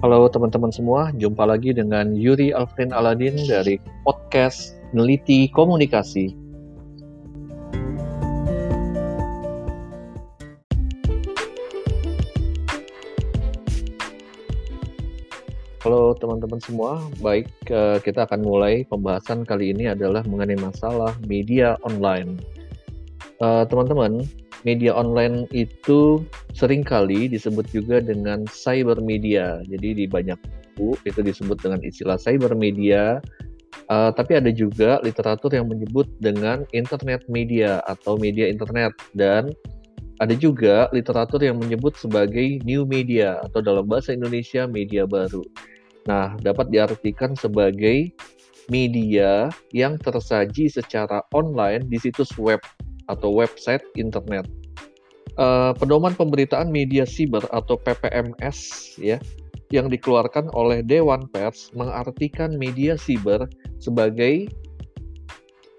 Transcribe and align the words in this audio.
Halo 0.00 0.32
teman-teman 0.32 0.72
semua, 0.72 1.12
jumpa 1.12 1.44
lagi 1.44 1.76
dengan 1.76 2.16
Yuri 2.16 2.56
Alfrin 2.56 2.88
Aladin 2.88 3.36
dari 3.44 3.76
podcast 4.00 4.80
Neliti 4.96 5.44
Komunikasi. 5.52 6.32
Halo 15.84 16.16
teman-teman 16.16 16.64
semua, 16.64 17.04
baik 17.20 17.52
eh, 17.68 18.00
kita 18.00 18.24
akan 18.24 18.40
mulai 18.40 18.88
pembahasan 18.88 19.44
kali 19.44 19.76
ini 19.76 19.92
adalah 19.92 20.24
mengenai 20.24 20.56
masalah 20.64 21.12
media 21.28 21.76
online. 21.84 22.40
Eh, 23.36 23.64
teman-teman, 23.68 24.24
media 24.64 24.96
online 24.96 25.44
itu 25.52 26.24
sering 26.60 26.84
kali 26.84 27.24
disebut 27.32 27.64
juga 27.72 28.04
dengan 28.04 28.44
cyber 28.44 29.00
media. 29.00 29.64
Jadi 29.64 29.96
di 29.96 30.04
banyak 30.04 30.36
buku 30.76 30.92
itu 31.08 31.24
disebut 31.24 31.56
dengan 31.64 31.80
istilah 31.80 32.20
cyber 32.20 32.52
media. 32.52 33.24
Uh, 33.88 34.12
tapi 34.14 34.38
ada 34.38 34.52
juga 34.54 35.02
literatur 35.02 35.50
yang 35.50 35.66
menyebut 35.66 36.06
dengan 36.22 36.62
internet 36.70 37.26
media 37.26 37.82
atau 37.90 38.14
media 38.14 38.46
internet 38.46 38.94
dan 39.18 39.50
ada 40.20 40.36
juga 40.36 40.86
literatur 40.92 41.40
yang 41.40 41.56
menyebut 41.58 41.96
sebagai 41.96 42.60
new 42.62 42.84
media 42.84 43.40
atau 43.50 43.64
dalam 43.64 43.88
bahasa 43.88 44.12
Indonesia 44.12 44.68
media 44.68 45.08
baru. 45.08 45.42
Nah, 46.06 46.36
dapat 46.44 46.70
diartikan 46.70 47.32
sebagai 47.34 48.12
media 48.70 49.48
yang 49.74 49.98
tersaji 49.98 50.70
secara 50.70 51.24
online 51.34 51.88
di 51.88 51.98
situs 51.98 52.30
web 52.38 52.62
atau 53.10 53.32
website 53.32 53.82
internet. 53.98 54.46
Uh, 55.40 55.72
pedoman 55.80 56.12
pemberitaan 56.12 56.68
media 56.68 57.08
siber 57.08 57.40
atau 57.48 57.80
PPMS 57.80 58.92
ya 59.00 59.16
yang 59.72 59.88
dikeluarkan 59.88 60.52
oleh 60.52 60.84
Dewan 60.84 61.24
Pers 61.32 61.72
mengartikan 61.72 62.60
media 62.60 63.00
siber 63.00 63.48
sebagai 63.80 64.52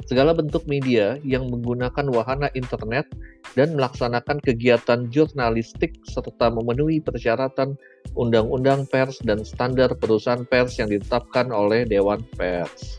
segala 0.09 0.33
bentuk 0.33 0.65
media 0.65 1.21
yang 1.21 1.45
menggunakan 1.53 2.09
wahana 2.09 2.49
internet 2.57 3.05
dan 3.53 3.77
melaksanakan 3.77 4.41
kegiatan 4.41 5.05
jurnalistik 5.13 5.93
serta 6.09 6.49
memenuhi 6.49 6.97
persyaratan 6.97 7.77
undang-undang 8.17 8.89
pers 8.89 9.21
dan 9.23 9.45
standar 9.45 9.93
perusahaan 9.93 10.41
pers 10.47 10.81
yang 10.81 10.89
ditetapkan 10.89 11.53
oleh 11.53 11.85
Dewan 11.85 12.25
Pers. 12.33 12.97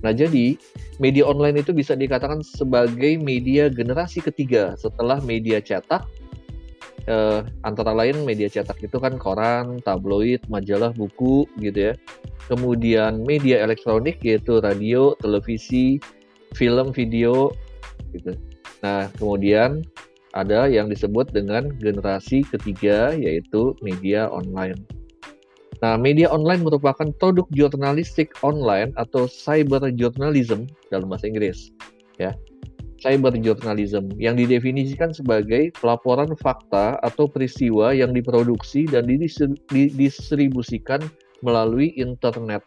Nah, 0.00 0.12
jadi 0.16 0.56
media 0.96 1.28
online 1.28 1.60
itu 1.60 1.76
bisa 1.76 1.92
dikatakan 1.92 2.40
sebagai 2.40 3.20
media 3.20 3.68
generasi 3.68 4.24
ketiga 4.24 4.76
setelah 4.80 5.20
media 5.20 5.60
cetak. 5.60 6.08
Eh, 7.08 7.40
antara 7.64 7.96
lain 7.96 8.24
media 8.28 8.48
cetak 8.48 8.80
itu 8.80 8.96
kan 9.00 9.16
koran, 9.16 9.80
tabloid, 9.84 10.40
majalah, 10.48 10.92
buku 10.92 11.48
gitu 11.60 11.92
ya. 11.92 11.94
Kemudian 12.48 13.24
media 13.24 13.60
elektronik 13.60 14.20
yaitu 14.24 14.60
radio, 14.60 15.16
televisi, 15.20 16.00
film, 16.56 16.92
video 16.92 17.52
gitu. 18.16 18.36
Nah, 18.80 19.12
kemudian 19.20 19.84
ada 20.32 20.70
yang 20.70 20.86
disebut 20.88 21.34
dengan 21.34 21.74
generasi 21.82 22.46
ketiga 22.46 23.12
yaitu 23.12 23.74
media 23.82 24.30
online. 24.30 24.78
Nah, 25.78 25.94
media 25.94 26.26
online 26.28 26.66
merupakan 26.66 27.08
produk 27.22 27.46
jurnalistik 27.54 28.34
online 28.42 28.90
atau 28.98 29.30
cyber 29.30 29.94
journalism 29.94 30.66
dalam 30.90 31.06
bahasa 31.06 31.30
Inggris. 31.30 31.70
Ya, 32.18 32.34
cyber 33.00 33.32
journalism 33.40 34.12
yang 34.20 34.36
didefinisikan 34.36 35.16
sebagai 35.16 35.72
pelaporan 35.80 36.36
fakta 36.36 37.00
atau 37.00 37.24
peristiwa 37.24 37.96
yang 37.96 38.12
diproduksi 38.12 38.84
dan 38.84 39.08
didistribusikan 39.08 41.00
melalui 41.40 41.96
internet. 41.96 42.60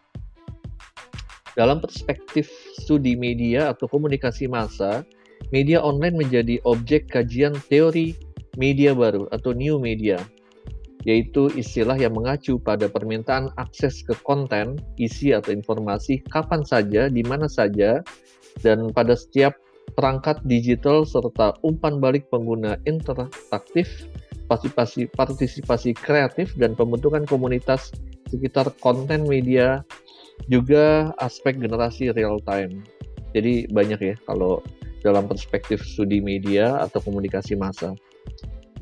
Dalam 1.54 1.78
perspektif 1.78 2.50
studi 2.82 3.14
media 3.14 3.70
atau 3.70 3.86
komunikasi 3.86 4.50
massa, 4.50 5.06
media 5.54 5.78
online 5.86 6.18
menjadi 6.18 6.58
objek 6.66 7.14
kajian 7.14 7.54
teori 7.70 8.18
media 8.58 8.98
baru 8.98 9.30
atau 9.30 9.54
new 9.54 9.78
media 9.78 10.18
yaitu 11.04 11.52
istilah 11.60 12.00
yang 12.00 12.16
mengacu 12.16 12.56
pada 12.56 12.88
permintaan 12.88 13.52
akses 13.60 14.04
ke 14.04 14.16
konten, 14.24 14.80
isi 14.96 15.36
atau 15.36 15.52
informasi 15.52 16.24
kapan 16.32 16.64
saja, 16.64 17.12
di 17.12 17.24
mana 17.28 17.52
saja, 17.52 18.00
dan 18.64 18.92
pada 18.96 19.16
setiap 19.20 19.60
perangkat 20.00 20.40
digital 20.48 21.04
serta 21.04 21.60
umpan 21.68 22.00
balik 22.00 22.32
pengguna 22.32 22.80
interaktif, 22.88 24.08
partisipasi, 24.48 25.12
partisipasi 25.12 25.92
kreatif, 25.92 26.56
dan 26.56 26.72
pembentukan 26.72 27.28
komunitas 27.28 27.92
sekitar 28.32 28.72
konten 28.80 29.28
media, 29.28 29.84
juga 30.48 31.12
aspek 31.20 31.60
generasi 31.60 32.16
real 32.16 32.40
time. 32.48 32.82
Jadi 33.36 33.68
banyak 33.70 34.00
ya 34.00 34.16
kalau 34.24 34.64
dalam 35.04 35.28
perspektif 35.28 35.84
studi 35.84 36.24
media 36.24 36.80
atau 36.80 37.04
komunikasi 37.04 37.60
massa. 37.60 37.92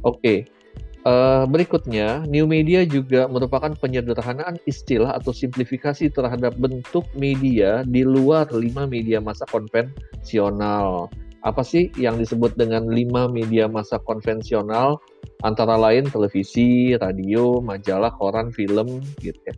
Oke, 0.06 0.22
okay 0.22 0.61
Uh, 1.02 1.50
berikutnya, 1.50 2.30
new 2.30 2.46
media 2.46 2.86
juga 2.86 3.26
merupakan 3.26 3.74
penyederhanaan 3.74 4.62
istilah 4.70 5.18
atau 5.18 5.34
simplifikasi 5.34 6.14
terhadap 6.14 6.54
bentuk 6.62 7.10
media 7.18 7.82
di 7.90 8.06
luar 8.06 8.46
lima 8.54 8.86
media 8.86 9.18
masa 9.18 9.50
konvensional. 9.50 11.10
Apa 11.42 11.66
sih 11.66 11.90
yang 11.98 12.22
disebut 12.22 12.54
dengan 12.54 12.86
lima 12.86 13.26
media 13.26 13.66
masa 13.66 13.98
konvensional? 13.98 15.02
Antara 15.42 15.74
lain 15.74 16.06
televisi, 16.06 16.94
radio, 16.94 17.58
majalah, 17.66 18.14
koran, 18.22 18.54
film, 18.54 19.02
gitu 19.26 19.42
ya. 19.50 19.58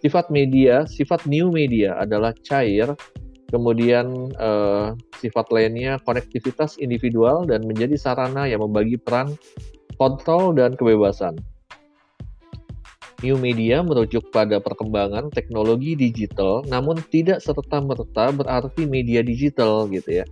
Sifat 0.00 0.32
media, 0.32 0.88
sifat 0.88 1.28
new 1.28 1.52
media 1.52 2.00
adalah 2.00 2.32
cair, 2.48 2.96
kemudian 3.52 4.32
uh, 4.40 4.96
sifat 5.20 5.52
lainnya 5.52 6.00
konektivitas 6.08 6.80
individual 6.80 7.44
dan 7.44 7.68
menjadi 7.68 8.00
sarana 8.00 8.48
yang 8.48 8.64
membagi 8.64 8.96
peran 8.96 9.36
kontrol 9.98 10.54
dan 10.54 10.78
kebebasan. 10.78 11.36
New 13.26 13.34
media 13.34 13.82
merujuk 13.82 14.30
pada 14.30 14.62
perkembangan 14.62 15.34
teknologi 15.34 15.98
digital, 15.98 16.62
namun 16.70 17.02
tidak 17.10 17.42
serta-merta 17.42 18.30
berarti 18.30 18.86
media 18.86 19.26
digital 19.26 19.90
gitu 19.90 20.22
ya. 20.22 20.24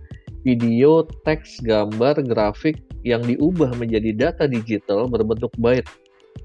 Video, 0.47 1.03
teks, 1.27 1.59
gambar, 1.67 2.23
grafik 2.23 2.79
yang 3.03 3.19
diubah 3.27 3.75
menjadi 3.75 4.15
data 4.15 4.47
digital 4.47 5.11
berbentuk 5.11 5.51
byte 5.59 5.87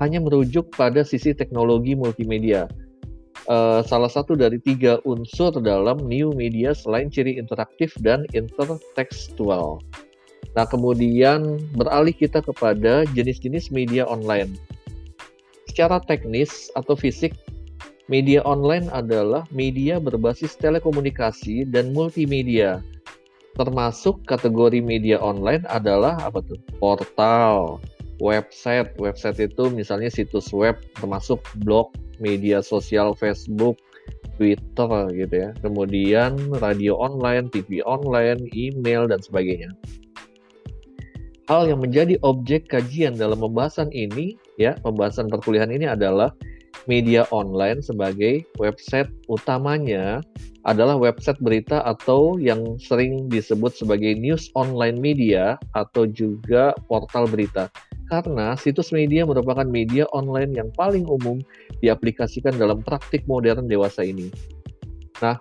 hanya 0.03 0.19
merujuk 0.19 0.75
pada 0.75 1.07
sisi 1.07 1.31
teknologi 1.31 1.95
multimedia. 1.95 2.67
Uh, 3.47 3.83
salah 3.87 4.11
satu 4.11 4.39
dari 4.39 4.59
tiga 4.63 5.03
unsur 5.03 5.51
dalam 5.63 5.99
new 6.07 6.31
media 6.35 6.75
selain 6.75 7.11
ciri 7.11 7.39
interaktif 7.39 7.95
dan 8.03 8.27
intertekstual. 8.35 9.83
Nah, 10.53 10.69
kemudian 10.69 11.57
beralih 11.73 12.13
kita 12.13 12.45
kepada 12.45 13.09
jenis-jenis 13.17 13.73
media 13.73 14.05
online. 14.05 14.53
Secara 15.73 16.05
teknis 16.05 16.69
atau 16.77 16.93
fisik, 16.93 17.33
media 18.13 18.45
online 18.45 18.93
adalah 18.93 19.49
media 19.49 19.97
berbasis 19.97 20.53
telekomunikasi 20.61 21.65
dan 21.65 21.97
multimedia. 21.97 22.85
Termasuk 23.57 24.29
kategori 24.29 24.85
media 24.85 25.17
online 25.21 25.65
adalah 25.73 26.21
apa 26.21 26.45
tuh? 26.45 26.61
Portal, 26.77 27.81
website. 28.21 28.93
Website 29.01 29.41
itu 29.41 29.73
misalnya 29.73 30.13
situs 30.13 30.53
web 30.53 30.77
termasuk 31.01 31.41
blog, 31.65 31.97
media 32.21 32.61
sosial 32.61 33.17
Facebook, 33.17 33.81
Twitter 34.37 35.09
gitu 35.17 35.35
ya. 35.49 35.51
Kemudian 35.65 36.37
radio 36.61 37.01
online, 37.01 37.49
TV 37.49 37.81
online, 37.89 38.45
email 38.53 39.09
dan 39.09 39.25
sebagainya 39.25 39.73
hal 41.51 41.67
yang 41.67 41.83
menjadi 41.83 42.19
objek 42.23 42.71
kajian 42.71 43.19
dalam 43.19 43.43
pembahasan 43.43 43.91
ini, 43.91 44.39
ya, 44.61 44.79
pembahasan 44.83 45.27
perkuliahan 45.27 45.73
ini 45.75 45.91
adalah 45.91 46.31
media 46.91 47.27
online 47.31 47.79
sebagai 47.85 48.43
website 48.59 49.11
utamanya 49.31 50.19
adalah 50.63 50.95
website 50.95 51.39
berita 51.43 51.83
atau 51.83 52.39
yang 52.39 52.79
sering 52.79 53.27
disebut 53.27 53.75
sebagai 53.75 54.15
news 54.15 54.47
online 54.55 54.99
media 54.99 55.59
atau 55.75 56.07
juga 56.07 56.71
portal 56.87 57.27
berita. 57.27 57.67
Karena 58.07 58.55
situs 58.55 58.95
media 58.95 59.27
merupakan 59.27 59.67
media 59.67 60.07
online 60.15 60.55
yang 60.55 60.71
paling 60.79 61.03
umum 61.09 61.43
diaplikasikan 61.83 62.55
dalam 62.55 62.85
praktik 62.85 63.27
modern 63.27 63.67
dewasa 63.67 64.07
ini. 64.07 64.31
Nah, 65.19 65.39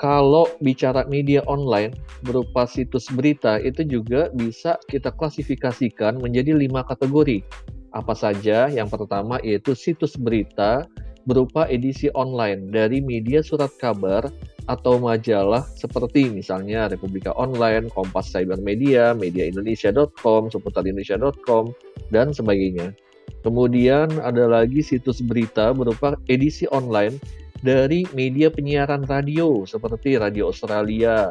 kalau 0.00 0.48
bicara 0.64 1.04
media 1.12 1.44
online 1.44 1.92
berupa 2.24 2.64
situs 2.64 3.12
berita 3.12 3.60
itu 3.60 3.84
juga 3.84 4.32
bisa 4.32 4.80
kita 4.88 5.12
klasifikasikan 5.12 6.16
menjadi 6.16 6.56
lima 6.56 6.80
kategori. 6.88 7.44
Apa 7.92 8.16
saja? 8.16 8.72
Yang 8.72 8.96
pertama 8.96 9.36
yaitu 9.44 9.76
situs 9.76 10.16
berita 10.16 10.88
berupa 11.28 11.68
edisi 11.68 12.08
online 12.16 12.72
dari 12.72 13.04
media 13.04 13.44
surat 13.44 13.68
kabar 13.76 14.24
atau 14.72 14.96
majalah 14.96 15.68
seperti 15.76 16.32
misalnya 16.32 16.88
Republika 16.88 17.36
Online, 17.36 17.92
Kompas 17.92 18.32
Cyber 18.32 18.56
Media, 18.56 19.12
MediaIndonesia.com, 19.12 20.48
Seputarindonesia.com, 20.48 21.76
dan 22.08 22.32
sebagainya. 22.32 22.96
Kemudian 23.44 24.08
ada 24.24 24.48
lagi 24.48 24.80
situs 24.80 25.20
berita 25.20 25.76
berupa 25.76 26.16
edisi 26.32 26.64
online 26.72 27.20
dari 27.60 28.08
media 28.16 28.48
penyiaran 28.48 29.04
radio 29.04 29.68
seperti 29.68 30.16
Radio 30.16 30.48
Australia, 30.48 31.28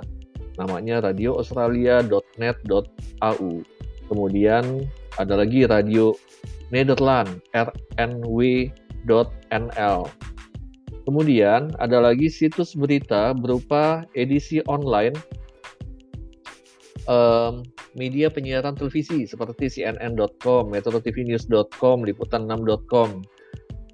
namanya 0.61 1.09
radioaustralia.net.au. 1.09 3.49
Kemudian 4.09 4.89
ada 5.17 5.37
lagi 5.37 5.65
radio 5.65 6.13
Nederland, 6.69 7.41
rnw.nl. 7.97 8.69
Kemudian 11.09 11.73
ada 11.81 11.97
lagi 11.97 12.29
situs 12.29 12.77
berita 12.77 13.33
berupa 13.33 14.05
edisi 14.13 14.61
online 14.69 15.17
um, 17.09 17.65
media 17.97 18.29
penyiaran 18.29 18.77
televisi 18.77 19.25
seperti 19.25 19.81
CNN.com, 19.81 20.69
MetroTVNews.com, 20.69 22.05
Liputan6.com. 22.05 23.09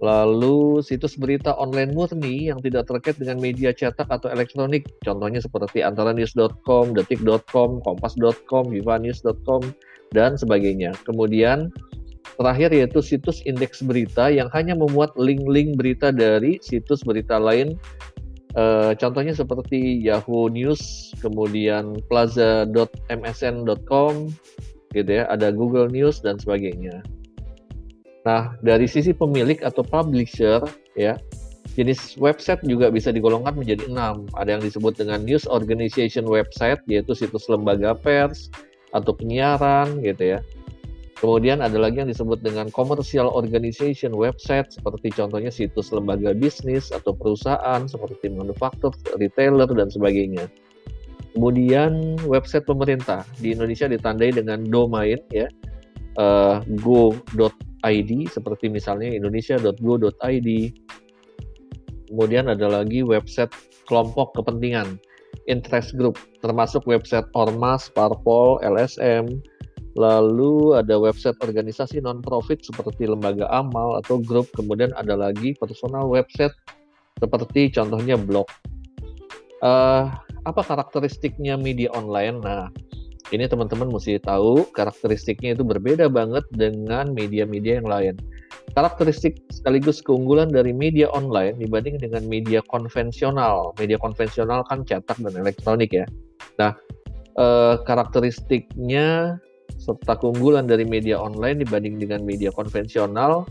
Lalu 0.03 0.83
situs 0.83 1.15
berita 1.15 1.56
online 1.56 1.95
murni 1.95 2.51
yang 2.51 2.59
tidak 2.59 2.92
terkait 2.92 3.15
dengan 3.15 3.39
media 3.39 3.71
cetak 3.71 4.12
atau 4.12 4.27
elektronik, 4.27 4.92
contohnya 5.07 5.39
seperti 5.39 5.88
antaranews.com, 5.88 7.00
detik.com, 7.00 7.80
kompas.com, 7.80 8.75
vivanews.com, 8.75 9.63
dan 10.12 10.36
sebagainya. 10.36 10.92
Kemudian 11.07 11.71
terakhir 12.36 12.75
yaitu 12.75 13.00
situs 13.00 13.39
indeks 13.47 13.80
berita 13.80 14.27
yang 14.27 14.51
hanya 14.51 14.75
memuat 14.75 15.15
link-link 15.15 15.80
berita 15.80 16.12
dari 16.12 16.59
situs 16.59 17.07
berita 17.07 17.39
lain 17.39 17.80
Uh, 18.56 18.95
contohnya 18.95 19.36
seperti 19.36 20.00
Yahoo 20.00 20.47
News, 20.47 21.12
kemudian 21.19 22.00
plaza.msn.com, 22.07 24.31
gitu 24.95 25.12
ya, 25.12 25.27
ada 25.27 25.51
Google 25.51 25.92
News 25.92 26.24
dan 26.24 26.39
sebagainya. 26.39 27.03
Nah, 28.25 28.57
dari 28.66 28.89
sisi 28.89 29.13
pemilik 29.13 29.62
atau 29.62 29.86
publisher, 29.86 30.66
ya, 30.98 31.13
jenis 31.77 32.18
website 32.18 32.66
juga 32.66 32.89
bisa 32.89 33.13
digolongkan 33.13 33.54
menjadi 33.54 33.86
enam. 33.86 34.25
Ada 34.33 34.57
yang 34.57 34.63
disebut 34.66 34.98
dengan 34.98 35.22
news 35.22 35.45
organization 35.45 36.25
website, 36.25 36.81
yaitu 36.89 37.13
situs 37.13 37.45
lembaga 37.45 37.94
pers 37.94 38.50
atau 38.98 39.13
penyiaran, 39.13 40.01
gitu 40.01 40.38
ya. 40.38 40.39
Kemudian 41.16 41.63
ada 41.63 41.80
lagi 41.80 42.04
yang 42.04 42.12
disebut 42.12 42.44
dengan 42.44 42.68
commercial 42.74 43.31
organization 43.31 44.12
website 44.12 44.68
seperti 44.75 45.16
contohnya 45.16 45.48
situs 45.48 45.95
lembaga 45.95 46.36
bisnis 46.36 46.92
atau 46.92 47.16
perusahaan 47.16 47.88
seperti 47.88 48.28
manufaktur, 48.36 48.92
retailer 49.16 49.69
dan 49.71 49.88
sebagainya. 49.88 50.51
Kemudian 51.31 52.19
website 52.28 52.68
pemerintah 52.68 53.24
di 53.39 53.56
Indonesia 53.56 53.88
ditandai 53.88 54.36
dengan 54.36 54.60
domain 54.68 55.19
ya 55.31 55.48
uh, 56.19 56.60
go.id 57.85 58.11
seperti 58.33 58.65
misalnya 58.73 59.13
indonesia.go.id. 59.13 60.49
Kemudian 62.09 62.49
ada 62.49 62.67
lagi 62.69 63.05
website 63.05 63.53
kelompok 63.85 64.33
kepentingan 64.33 64.97
interest 65.45 65.93
group 65.93 66.17
termasuk 66.41 66.81
website 66.89 67.29
ormas, 67.37 67.89
parpol, 67.93 68.57
LSM, 68.65 69.29
Lalu 69.95 70.75
ada 70.75 70.99
website 70.99 71.39
organisasi 71.39 72.03
non-profit 72.03 72.59
seperti 72.67 73.07
lembaga 73.07 73.47
amal 73.47 73.95
atau 74.03 74.19
grup. 74.19 74.51
Kemudian 74.51 74.91
ada 74.99 75.15
lagi 75.15 75.55
personal 75.55 76.11
website 76.11 76.51
seperti 77.15 77.71
contohnya 77.71 78.19
blog. 78.19 78.43
Uh, 79.63 80.11
apa 80.43 80.61
karakteristiknya 80.67 81.55
media 81.55 81.87
online? 81.95 82.43
Nah, 82.43 82.67
ini 83.33 83.50
teman-teman 83.50 83.89
mesti 83.89 84.22
tahu 84.22 84.69
karakteristiknya 84.77 85.57
itu 85.57 85.66
berbeda 85.66 86.06
banget 86.12 86.45
dengan 86.54 87.10
media-media 87.10 87.81
yang 87.81 87.89
lain. 87.89 88.16
Karakteristik 88.77 89.42
sekaligus 89.50 90.04
keunggulan 90.04 90.54
dari 90.54 90.75
media 90.75 91.10
online 91.10 91.57
dibanding 91.57 91.98
dengan 91.98 92.22
media 92.30 92.62
konvensional. 92.69 93.74
Media 93.81 93.98
konvensional 93.98 94.62
kan 94.69 94.86
cetak 94.86 95.18
dan 95.18 95.33
elektronik 95.33 95.89
ya. 95.89 96.06
Nah, 96.62 96.77
eh, 97.39 97.75
karakteristiknya 97.88 99.39
serta 99.81 100.18
keunggulan 100.21 100.69
dari 100.69 100.86
media 100.86 101.18
online 101.18 101.66
dibanding 101.66 101.98
dengan 101.98 102.21
media 102.21 102.54
konvensional 102.54 103.50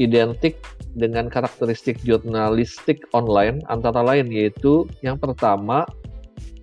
identik 0.00 0.56
dengan 0.96 1.30
karakteristik 1.30 2.00
jurnalistik 2.02 3.04
online 3.14 3.62
antara 3.70 4.00
lain 4.02 4.26
yaitu 4.32 4.88
yang 5.04 5.20
pertama 5.20 5.86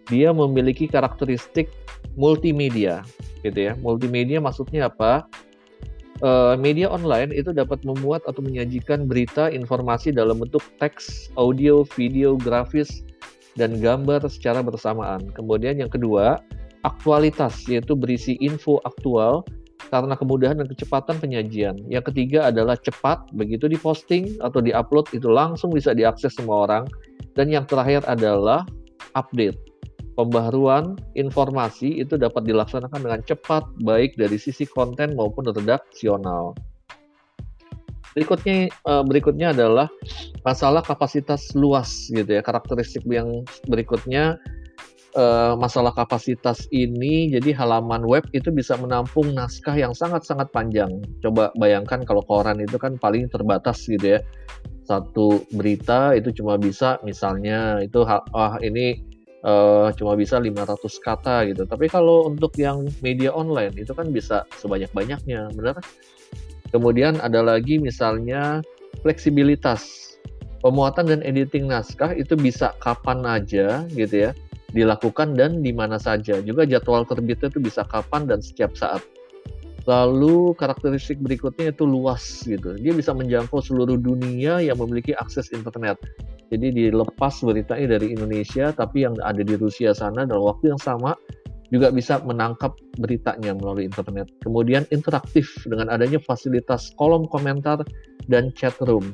dia 0.08 0.32
memiliki 0.32 0.88
karakteristik 0.90 1.72
multimedia 2.18 3.06
gitu 3.46 3.72
ya 3.72 3.74
multimedia 3.80 4.42
maksudnya 4.42 4.90
apa 4.90 5.28
e, 6.20 6.30
media 6.58 6.90
online 6.90 7.32
itu 7.32 7.54
dapat 7.54 7.84
memuat 7.86 8.26
atau 8.26 8.42
menyajikan 8.42 9.06
berita 9.06 9.48
informasi 9.54 10.10
dalam 10.10 10.42
bentuk 10.42 10.64
teks 10.82 11.30
audio 11.38 11.86
video 11.94 12.36
grafis 12.36 13.06
dan 13.60 13.78
gambar 13.78 14.26
secara 14.26 14.66
bersamaan 14.66 15.30
kemudian 15.36 15.78
yang 15.78 15.92
kedua 15.92 16.42
aktualitas, 16.88 17.68
yaitu 17.68 17.98
berisi 18.00 18.40
info 18.40 18.80
aktual 18.88 19.44
karena 19.92 20.16
kemudahan 20.16 20.60
dan 20.60 20.68
kecepatan 20.68 21.20
penyajian. 21.20 21.76
Yang 21.92 22.12
ketiga 22.12 22.52
adalah 22.52 22.76
cepat, 22.80 23.28
begitu 23.36 23.72
diposting 23.72 24.40
atau 24.44 24.60
diupload 24.64 25.12
itu 25.12 25.28
langsung 25.32 25.72
bisa 25.76 25.92
diakses 25.96 26.36
semua 26.36 26.68
orang. 26.68 26.84
Dan 27.36 27.54
yang 27.54 27.68
terakhir 27.70 28.04
adalah 28.08 28.66
update. 29.14 29.56
Pembaharuan 30.18 30.98
informasi 31.14 32.02
itu 32.02 32.18
dapat 32.18 32.50
dilaksanakan 32.50 33.06
dengan 33.06 33.22
cepat, 33.22 33.62
baik 33.86 34.18
dari 34.18 34.42
sisi 34.42 34.66
konten 34.66 35.14
maupun 35.14 35.46
redaksional. 35.46 36.58
Berikutnya 38.18 38.74
eh, 38.74 39.04
berikutnya 39.06 39.54
adalah 39.54 39.86
masalah 40.42 40.82
kapasitas 40.82 41.54
luas 41.54 42.10
gitu 42.10 42.34
ya. 42.34 42.42
Karakteristik 42.42 43.06
yang 43.06 43.46
berikutnya 43.70 44.42
uh, 45.18 45.54
masalah 45.58 45.92
kapasitas 45.92 46.70
ini, 46.70 47.34
jadi 47.34 47.58
halaman 47.58 48.06
web 48.06 48.24
itu 48.32 48.54
bisa 48.54 48.78
menampung 48.78 49.34
naskah 49.34 49.74
yang 49.74 49.92
sangat-sangat 49.92 50.50
panjang. 50.54 51.02
Coba 51.26 51.50
bayangkan 51.58 52.06
kalau 52.06 52.22
koran 52.26 52.62
itu 52.62 52.78
kan 52.78 52.96
paling 53.02 53.28
terbatas 53.28 53.82
gitu 53.90 54.18
ya. 54.18 54.20
Satu 54.88 55.44
berita 55.52 56.16
itu 56.16 56.32
cuma 56.32 56.56
bisa 56.56 56.96
misalnya 57.04 57.84
itu 57.84 58.08
wah 58.08 58.56
ini 58.64 59.04
uh, 59.48 59.88
cuma 59.96 60.20
bisa 60.20 60.38
500 60.38 60.78
kata 61.00 61.48
gitu. 61.48 61.64
Tapi 61.64 61.88
kalau 61.88 62.28
untuk 62.28 62.52
yang 62.60 62.86
media 63.00 63.32
online 63.32 63.74
itu 63.80 63.96
kan 63.96 64.12
bisa 64.12 64.44
sebanyak-banyaknya, 64.60 65.56
benar? 65.56 65.80
Kemudian 66.76 67.24
ada 67.24 67.40
lagi 67.40 67.80
misalnya 67.80 68.60
fleksibilitas. 69.02 70.04
Pemuatan 70.58 71.08
dan 71.08 71.22
editing 71.22 71.70
naskah 71.70 72.12
itu 72.18 72.34
bisa 72.34 72.74
kapan 72.82 73.24
aja 73.24 73.86
gitu 73.94 74.30
ya 74.30 74.32
dilakukan 74.76 75.38
dan 75.38 75.64
di 75.64 75.72
mana 75.72 75.96
saja. 75.96 76.44
Juga 76.44 76.68
jadwal 76.68 77.08
terbitnya 77.08 77.48
itu 77.48 77.62
bisa 77.64 77.88
kapan 77.88 78.28
dan 78.28 78.44
setiap 78.44 78.76
saat. 78.76 79.00
Lalu 79.88 80.52
karakteristik 80.60 81.24
berikutnya 81.24 81.72
itu 81.72 81.88
luas 81.88 82.44
gitu. 82.44 82.76
Dia 82.76 82.92
bisa 82.92 83.16
menjangkau 83.16 83.64
seluruh 83.64 83.96
dunia 83.96 84.60
yang 84.60 84.76
memiliki 84.76 85.16
akses 85.16 85.56
internet. 85.56 85.96
Jadi 86.48 86.68
dilepas 86.72 87.44
beritanya 87.44 88.00
dari 88.00 88.16
Indonesia, 88.16 88.72
tapi 88.72 89.04
yang 89.04 89.20
ada 89.20 89.44
di 89.44 89.56
Rusia 89.60 89.92
sana 89.92 90.24
dalam 90.24 90.48
waktu 90.48 90.72
yang 90.72 90.80
sama 90.80 91.12
juga 91.68 91.92
bisa 91.92 92.24
menangkap 92.24 92.72
beritanya 92.96 93.52
melalui 93.52 93.92
internet. 93.92 94.32
Kemudian 94.40 94.88
interaktif 94.96 95.52
dengan 95.68 95.92
adanya 95.92 96.24
fasilitas 96.24 96.96
kolom 96.96 97.28
komentar 97.28 97.84
dan 98.32 98.56
chat 98.56 98.76
room. 98.88 99.12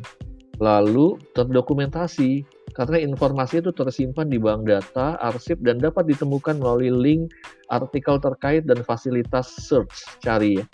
Lalu 0.62 1.18
terdokumentasi 1.34 2.46
karena 2.78 3.02
informasi 3.02 3.62
itu 3.62 3.74
tersimpan 3.74 4.30
di 4.30 4.42
bank 4.42 4.66
data, 4.66 5.18
arsip, 5.22 5.62
dan 5.62 5.78
dapat 5.78 6.10
ditemukan 6.10 6.58
melalui 6.58 6.90
link, 6.90 7.34
artikel 7.70 8.18
terkait, 8.18 8.66
dan 8.66 8.82
fasilitas 8.82 9.50
search, 9.62 10.06
cari 10.22 10.62
ya. 10.62 10.66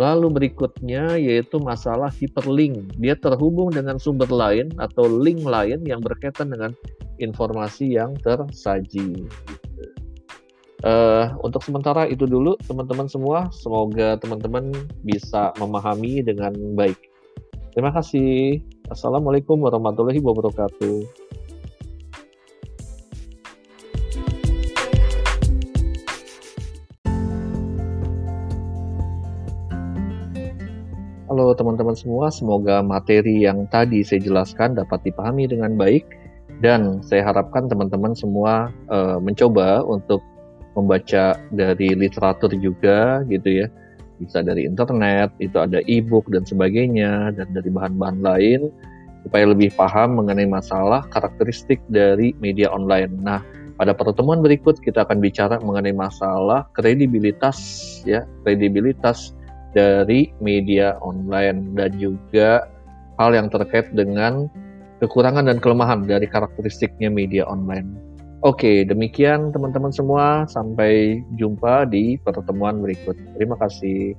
Lalu 0.00 0.32
berikutnya 0.32 1.20
yaitu 1.20 1.60
masalah 1.60 2.08
hyperlink. 2.08 2.96
Dia 2.96 3.12
terhubung 3.12 3.68
dengan 3.72 4.00
sumber 4.00 4.28
lain 4.32 4.72
atau 4.80 5.04
link 5.04 5.44
lain 5.44 5.84
yang 5.84 6.00
berkaitan 6.00 6.48
dengan 6.48 6.72
informasi 7.20 8.00
yang 8.00 8.16
tersaji. 8.24 9.28
Uh, 10.82 11.30
untuk 11.46 11.62
sementara 11.62 12.10
itu 12.10 12.26
dulu 12.26 12.56
teman-teman 12.64 13.06
semua. 13.06 13.52
Semoga 13.52 14.18
teman-teman 14.18 14.72
bisa 15.04 15.52
memahami 15.60 16.24
dengan 16.24 16.56
baik. 16.74 16.98
Terima 17.76 17.92
kasih. 17.92 18.64
Assalamualaikum 18.90 19.60
warahmatullahi 19.60 20.20
wabarakatuh. 20.20 21.21
Teman-teman 31.52 31.94
semua, 31.94 32.32
semoga 32.32 32.80
materi 32.80 33.44
yang 33.44 33.68
tadi 33.68 34.00
saya 34.02 34.24
jelaskan 34.24 34.74
dapat 34.74 35.04
dipahami 35.04 35.46
dengan 35.46 35.76
baik. 35.76 36.04
Dan 36.62 37.02
saya 37.02 37.26
harapkan 37.26 37.66
teman-teman 37.66 38.14
semua 38.14 38.70
uh, 38.86 39.18
mencoba 39.18 39.82
untuk 39.82 40.22
membaca 40.78 41.34
dari 41.50 41.92
literatur 41.92 42.54
juga 42.56 43.26
gitu 43.26 43.64
ya. 43.64 43.66
Bisa 44.22 44.40
dari 44.46 44.64
internet, 44.64 45.34
itu 45.42 45.58
ada 45.58 45.82
e-book 45.90 46.30
dan 46.30 46.46
sebagainya, 46.46 47.34
dan 47.34 47.50
dari 47.50 47.66
bahan-bahan 47.66 48.22
lain, 48.22 48.70
supaya 49.26 49.50
lebih 49.50 49.74
paham 49.74 50.22
mengenai 50.22 50.46
masalah 50.46 51.02
karakteristik 51.10 51.82
dari 51.90 52.30
media 52.38 52.70
online. 52.70 53.10
Nah, 53.18 53.42
pada 53.74 53.98
pertemuan 53.98 54.38
berikut 54.38 54.78
kita 54.78 55.02
akan 55.02 55.18
bicara 55.18 55.58
mengenai 55.58 55.90
masalah 55.90 56.70
kredibilitas 56.70 57.58
ya, 58.06 58.22
kredibilitas 58.46 59.34
dari 59.72 60.32
media 60.40 60.96
online 61.00 61.76
dan 61.76 61.96
juga 61.96 62.68
hal 63.20 63.32
yang 63.36 63.48
terkait 63.52 63.92
dengan 63.92 64.48
kekurangan 65.02 65.50
dan 65.50 65.58
kelemahan 65.58 66.06
dari 66.06 66.24
karakteristiknya 66.30 67.10
media 67.10 67.44
online. 67.44 68.12
Oke, 68.42 68.82
demikian 68.82 69.54
teman-teman 69.54 69.94
semua. 69.94 70.46
Sampai 70.50 71.22
jumpa 71.38 71.86
di 71.86 72.18
pertemuan 72.18 72.82
berikut. 72.82 73.14
Terima 73.38 73.54
kasih. 73.54 74.18